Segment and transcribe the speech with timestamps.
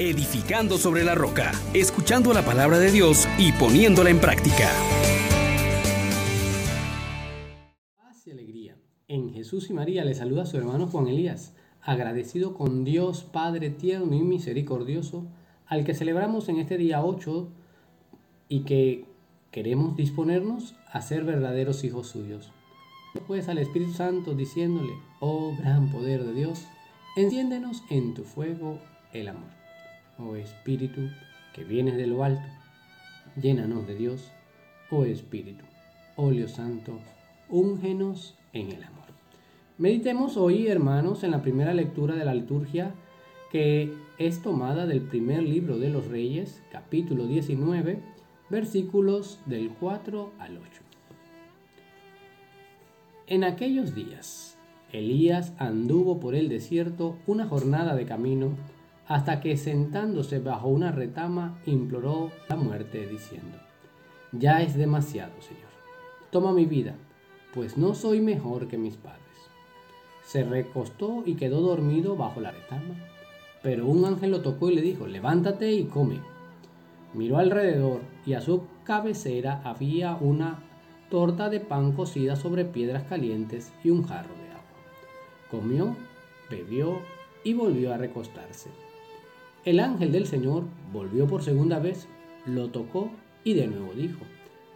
[0.00, 4.70] edificando sobre la roca, escuchando la palabra de Dios y poniéndola en práctica.
[7.98, 8.78] Paz y alegría.
[9.08, 11.52] En Jesús y María le saluda a su hermano Juan Elías,
[11.82, 15.26] agradecido con Dios Padre tierno y misericordioso,
[15.66, 17.50] al que celebramos en este día 8
[18.48, 19.04] y que
[19.50, 22.52] queremos disponernos a ser verdaderos hijos suyos.
[23.26, 26.64] Pues al Espíritu Santo diciéndole, oh gran poder de Dios,
[27.16, 28.78] enciéndenos en tu fuego
[29.12, 29.59] el amor.
[30.22, 31.08] Oh Espíritu
[31.54, 32.46] que vienes de lo alto,
[33.40, 34.30] llénanos de Dios,
[34.90, 35.64] oh Espíritu,
[36.16, 36.98] óleo santo,
[37.48, 39.06] úngenos en el amor.
[39.78, 42.94] Meditemos hoy, hermanos, en la primera lectura de la liturgia
[43.50, 47.98] que es tomada del primer libro de los Reyes, capítulo 19,
[48.50, 50.66] versículos del 4 al 8.
[53.26, 54.58] En aquellos días,
[54.92, 58.50] Elías anduvo por el desierto una jornada de camino
[59.10, 63.58] hasta que sentándose bajo una retama imploró la muerte diciendo,
[64.30, 65.72] Ya es demasiado, Señor,
[66.30, 66.94] toma mi vida,
[67.52, 69.18] pues no soy mejor que mis padres.
[70.22, 72.94] Se recostó y quedó dormido bajo la retama,
[73.64, 76.20] pero un ángel lo tocó y le dijo, Levántate y come.
[77.12, 80.60] Miró alrededor y a su cabecera había una
[81.10, 85.50] torta de pan cocida sobre piedras calientes y un jarro de agua.
[85.50, 85.96] Comió,
[86.48, 87.00] bebió
[87.42, 88.70] y volvió a recostarse.
[89.64, 92.08] El ángel del Señor volvió por segunda vez,
[92.46, 93.10] lo tocó
[93.44, 94.20] y de nuevo dijo,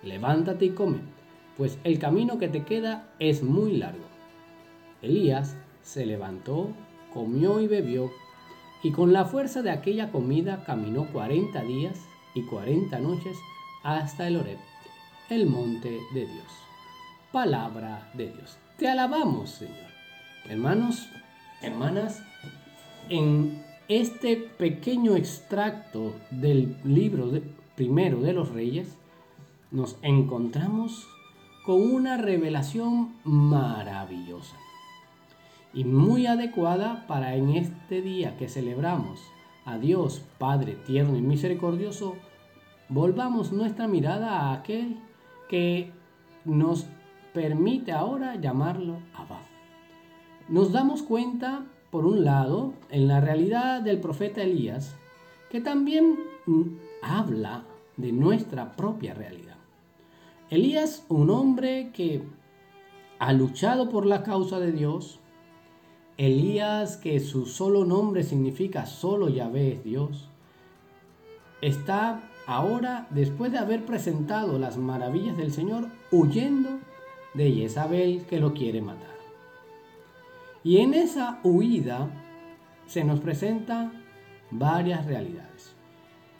[0.02, 0.98] levántate y come,
[1.56, 4.04] pues el camino que te queda es muy largo.
[5.02, 6.68] Elías se levantó,
[7.12, 8.10] comió y bebió,
[8.82, 11.98] y con la fuerza de aquella comida caminó cuarenta días
[12.34, 13.36] y cuarenta noches
[13.82, 14.58] hasta el Oreb
[15.30, 16.46] el monte de Dios.
[17.32, 18.58] Palabra de Dios.
[18.76, 19.90] Te alabamos, Señor.
[20.48, 21.08] Hermanos,
[21.62, 22.22] hermanas,
[23.08, 27.30] en este pequeño extracto del libro
[27.74, 28.96] primero de los reyes,
[29.70, 31.06] nos encontramos
[31.64, 34.56] con una revelación maravillosa
[35.74, 39.20] y muy adecuada para en este día que celebramos
[39.64, 42.16] a Dios Padre tierno y misericordioso,
[42.88, 44.98] volvamos nuestra mirada a aquel
[45.48, 45.90] que
[46.44, 46.86] nos
[47.32, 49.40] permite ahora llamarlo Abba.
[50.48, 51.64] Nos damos cuenta,
[51.94, 54.96] por un lado, en la realidad del profeta Elías,
[55.48, 56.18] que también
[57.00, 57.62] habla
[57.96, 59.54] de nuestra propia realidad.
[60.50, 62.24] Elías, un hombre que
[63.20, 65.20] ha luchado por la causa de Dios,
[66.16, 70.28] Elías, que su solo nombre significa solo Yahvé es Dios,
[71.60, 76.70] está ahora, después de haber presentado las maravillas del Señor, huyendo
[77.34, 79.13] de Jezabel que lo quiere matar.
[80.64, 82.08] Y en esa huida
[82.86, 84.02] se nos presentan
[84.50, 85.76] varias realidades.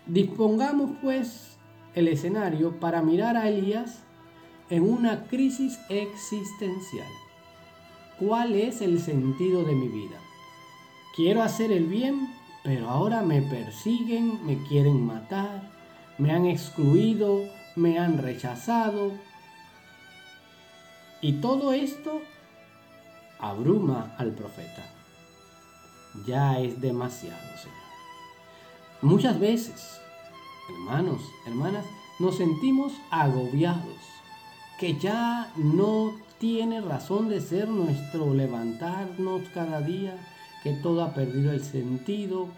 [0.07, 1.59] Dispongamos pues
[1.95, 4.03] el escenario para mirar a Elías
[4.71, 7.07] en una crisis existencial.
[8.19, 10.19] ¿Cuál es el sentido de mi vida?
[11.15, 12.29] Quiero hacer el bien,
[12.63, 15.71] pero ahora me persiguen, me quieren matar,
[16.17, 17.43] me han excluido,
[17.77, 19.13] me han rechazado.
[21.21, 22.23] Y todo esto
[23.51, 24.83] abruma al profeta.
[26.27, 27.85] Ya es demasiado, Señor.
[29.03, 30.01] Muchas veces,
[30.71, 31.85] hermanos, hermanas,
[32.19, 33.99] nos sentimos agobiados,
[34.79, 40.17] que ya no tiene razón de ser nuestro levantarnos cada día,
[40.63, 42.49] que todo ha perdido el sentido,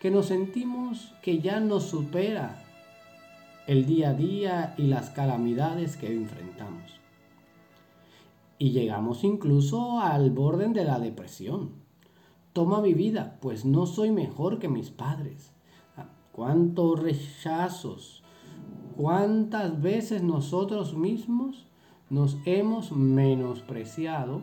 [0.00, 2.62] que nos sentimos que ya nos supera
[3.66, 7.01] el día a día y las calamidades que enfrentamos.
[8.62, 11.72] Y llegamos incluso al borde de la depresión.
[12.52, 15.52] Toma mi vida, pues no soy mejor que mis padres.
[15.96, 18.22] Ah, ¿Cuántos rechazos?
[18.96, 21.66] ¿Cuántas veces nosotros mismos
[22.08, 24.42] nos hemos menospreciado?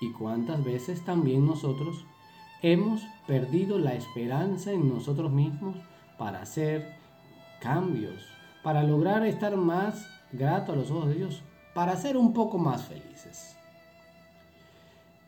[0.00, 2.06] ¿Y cuántas veces también nosotros
[2.62, 5.74] hemos perdido la esperanza en nosotros mismos
[6.18, 6.94] para hacer
[7.60, 8.28] cambios,
[8.62, 11.42] para lograr estar más grato a los ojos de Dios,
[11.74, 13.56] para ser un poco más felices.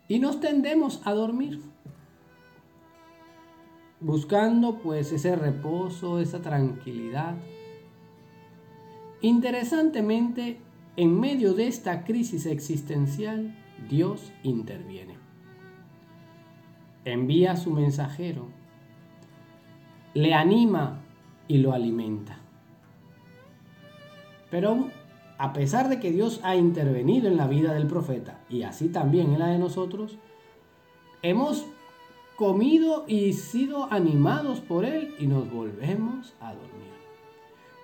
[0.09, 1.61] Y nos tendemos a dormir,
[4.01, 7.35] buscando pues ese reposo, esa tranquilidad.
[9.21, 10.61] Interesantemente,
[10.97, 13.57] en medio de esta crisis existencial,
[13.91, 15.17] Dios interviene.
[17.05, 18.49] Envía su mensajero,
[20.15, 21.03] le anima
[21.49, 22.39] y lo alimenta.
[24.51, 24.91] Pero
[25.39, 29.33] a pesar de que Dios ha intervenido en la vida del profeta y así también
[29.33, 30.19] en la de nosotros,
[31.23, 31.67] hemos
[32.37, 36.87] comido y sido animados por Él y nos volvemos a dormir.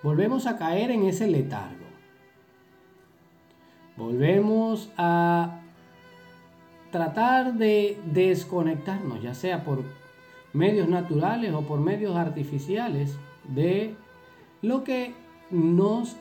[0.03, 1.87] Volvemos a caer en ese letargo.
[3.97, 5.61] Volvemos a
[6.91, 9.83] tratar de desconectarnos, ya sea por
[10.53, 13.17] medios naturales o por medios artificiales,
[13.49, 13.95] de
[14.61, 15.15] lo que
[15.51, 16.17] nos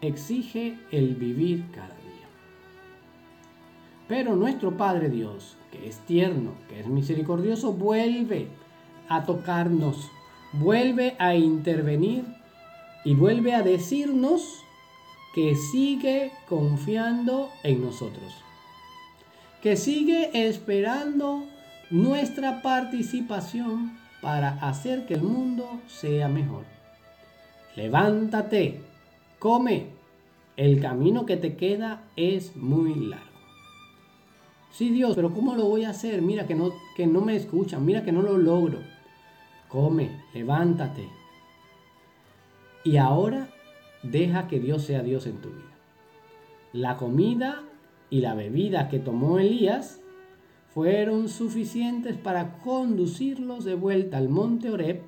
[0.00, 2.28] exige el vivir cada día.
[4.08, 8.48] Pero nuestro Padre Dios, que es tierno, que es misericordioso, vuelve
[9.08, 10.10] a tocarnos,
[10.52, 12.24] vuelve a intervenir
[13.04, 14.62] y vuelve a decirnos
[15.34, 18.32] que sigue confiando en nosotros,
[19.62, 21.44] que sigue esperando
[21.90, 26.64] nuestra participación para hacer que el mundo sea mejor.
[27.76, 28.80] Levántate,
[29.38, 29.88] come,
[30.56, 33.26] el camino que te queda es muy largo.
[34.70, 36.20] Sí, Dios, pero ¿cómo lo voy a hacer?
[36.20, 38.78] Mira que no, que no me escuchan, mira que no lo logro.
[39.68, 41.08] Come, levántate.
[42.84, 43.48] Y ahora
[44.02, 45.76] deja que Dios sea Dios en tu vida.
[46.72, 47.62] La comida
[48.10, 50.00] y la bebida que tomó Elías
[50.74, 55.00] fueron suficientes para conducirlos de vuelta al monte Oreb.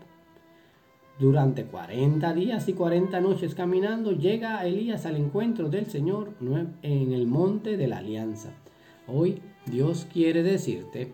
[1.19, 6.35] Durante 40 días y 40 noches caminando, llega Elías al encuentro del Señor
[6.83, 8.51] en el monte de la alianza.
[9.09, 11.13] Hoy Dios quiere decirte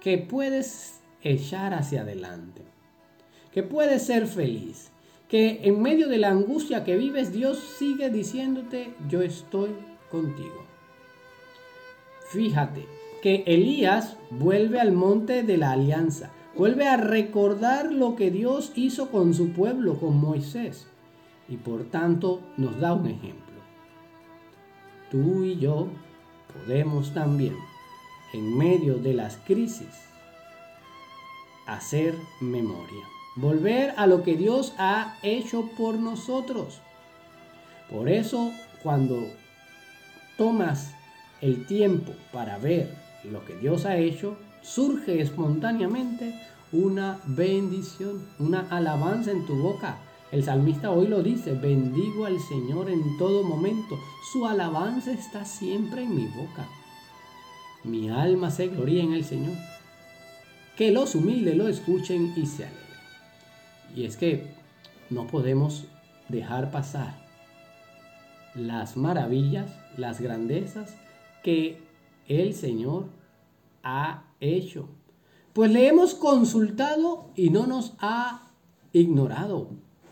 [0.00, 2.62] que puedes echar hacia adelante,
[3.52, 4.92] que puedes ser feliz,
[5.28, 9.70] que en medio de la angustia que vives, Dios sigue diciéndote, yo estoy
[10.12, 10.64] contigo.
[12.30, 12.86] Fíjate
[13.20, 19.10] que Elías vuelve al monte de la alianza, vuelve a recordar lo que Dios hizo
[19.10, 20.86] con su pueblo, con Moisés,
[21.48, 23.60] y por tanto nos da un ejemplo.
[25.10, 25.88] Tú y yo
[26.52, 27.56] podemos también,
[28.32, 30.08] en medio de las crisis,
[31.66, 33.06] hacer memoria
[33.36, 36.80] volver a lo que Dios ha hecho por nosotros.
[37.88, 38.52] Por eso,
[38.82, 39.16] cuando
[40.36, 40.94] tomas
[41.40, 42.94] el tiempo para ver
[43.24, 46.34] lo que Dios ha hecho, surge espontáneamente
[46.72, 49.98] una bendición, una alabanza en tu boca.
[50.30, 53.98] El salmista hoy lo dice, bendigo al Señor en todo momento.
[54.32, 56.68] Su alabanza está siempre en mi boca.
[57.82, 59.56] Mi alma se gloria en el Señor.
[60.76, 62.86] Que los humildes lo escuchen y se alegren.
[63.96, 64.54] Y es que
[65.08, 65.86] no podemos
[66.28, 67.18] dejar pasar
[68.54, 70.94] las maravillas, las grandezas
[71.42, 71.82] que
[72.28, 73.06] el Señor
[73.82, 74.88] ha hecho.
[75.52, 78.50] Pues le hemos consultado y no nos ha
[78.92, 79.68] ignorado.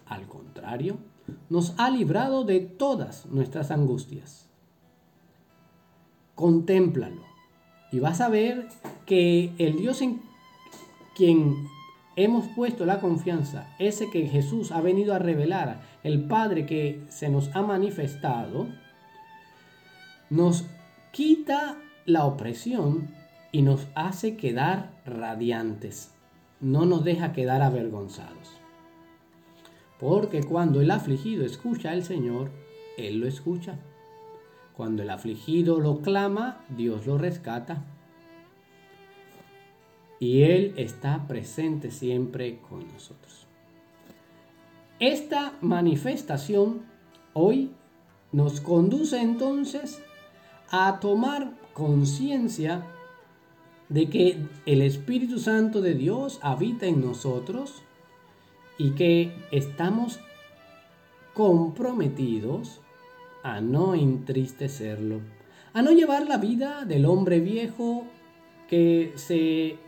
[0.06, 0.98] Al contrario,
[1.48, 4.48] nos ha librado de todas nuestras angustias.
[6.34, 7.22] Contémplalo
[7.90, 8.68] y vas a ver
[9.06, 10.20] que el Dios en
[11.16, 11.68] quien
[12.16, 17.28] hemos puesto la confianza, ese que Jesús ha venido a revelar, el Padre que se
[17.28, 18.68] nos ha manifestado,
[20.30, 20.66] nos
[21.12, 23.17] quita la opresión
[23.52, 26.12] y nos hace quedar radiantes,
[26.60, 28.58] no nos deja quedar avergonzados.
[29.98, 32.50] Porque cuando el afligido escucha al Señor,
[32.96, 33.78] Él lo escucha.
[34.76, 37.84] Cuando el afligido lo clama, Dios lo rescata
[40.20, 43.46] y Él está presente siempre con nosotros.
[45.00, 46.82] Esta manifestación
[47.32, 47.72] hoy
[48.32, 50.02] nos conduce entonces
[50.70, 52.84] a tomar conciencia
[53.88, 57.82] de que el Espíritu Santo de Dios habita en nosotros
[58.76, 60.20] y que estamos
[61.34, 62.80] comprometidos
[63.42, 65.20] a no entristecerlo,
[65.72, 68.04] a no llevar la vida del hombre viejo
[68.68, 69.78] que se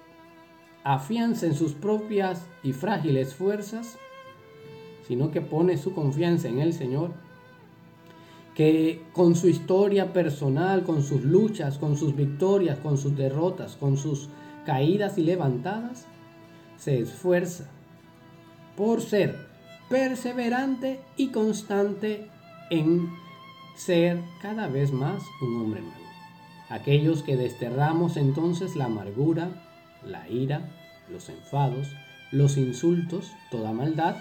[0.84, 3.98] afianza en sus propias y frágiles fuerzas,
[5.06, 7.12] sino que pone su confianza en el Señor,
[8.54, 13.96] que con su historia personal, con sus luchas, con sus victorias, con sus derrotas, con
[13.96, 14.28] sus
[14.66, 16.06] caídas y levantadas,
[16.76, 17.68] se esfuerza
[18.76, 19.36] por ser
[19.88, 22.28] perseverante y constante
[22.70, 23.10] en
[23.76, 25.96] ser cada vez más un hombre nuevo.
[26.68, 29.50] Aquellos que desterramos entonces la amargura,
[30.04, 30.70] la ira,
[31.10, 31.88] los enfados,
[32.30, 34.16] los insultos, toda maldad,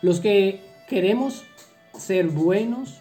[0.00, 1.44] los que queremos
[1.98, 3.00] ser buenos,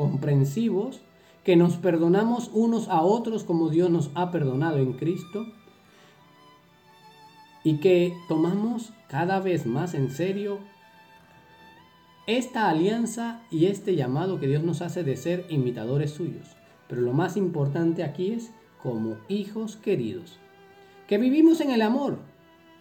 [0.00, 1.02] comprensivos,
[1.44, 5.44] que nos perdonamos unos a otros como Dios nos ha perdonado en Cristo
[7.64, 10.58] y que tomamos cada vez más en serio
[12.26, 16.56] esta alianza y este llamado que Dios nos hace de ser imitadores suyos.
[16.88, 18.52] Pero lo más importante aquí es
[18.82, 20.38] como hijos queridos,
[21.08, 22.16] que vivimos en el amor,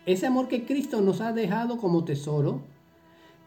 [0.05, 2.61] ese amor que Cristo nos ha dejado como tesoro,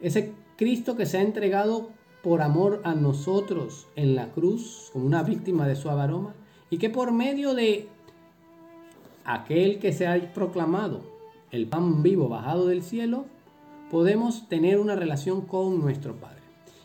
[0.00, 1.88] ese Cristo que se ha entregado
[2.22, 6.34] por amor a nosotros en la cruz como una víctima de su aroma
[6.70, 7.88] y que por medio de
[9.24, 11.02] aquel que se ha proclamado
[11.50, 13.26] el pan vivo bajado del cielo,
[13.90, 16.40] podemos tener una relación con nuestro Padre.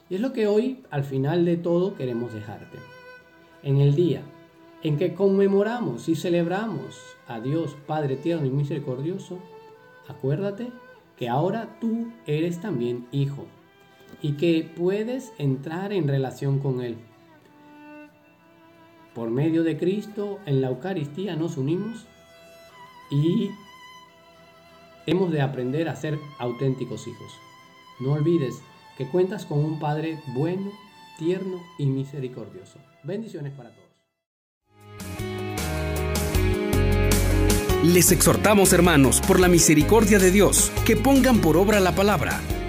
[0.09, 2.77] Y es lo que hoy, al final de todo, queremos dejarte.
[3.63, 4.21] En el día
[4.83, 9.39] en que conmemoramos y celebramos a Dios Padre tierno y misericordioso,
[10.07, 10.67] acuérdate
[11.17, 13.45] que ahora tú eres también hijo
[14.21, 16.97] y que puedes entrar en relación con Él.
[19.13, 22.05] Por medio de Cristo en la Eucaristía nos unimos
[23.09, 23.49] y
[25.05, 27.31] hemos de aprender a ser auténticos hijos.
[27.99, 28.55] No olvides
[28.97, 30.71] que cuentas con un Padre bueno,
[31.17, 32.79] tierno y misericordioso.
[33.03, 33.87] Bendiciones para todos.
[37.83, 42.41] Les exhortamos, hermanos, por la misericordia de Dios, que pongan por obra la palabra